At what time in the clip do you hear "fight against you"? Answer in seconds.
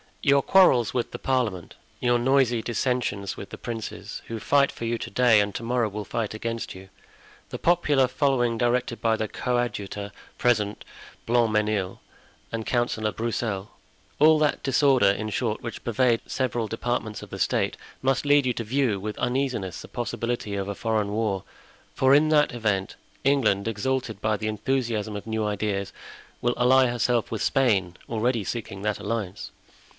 6.05-6.89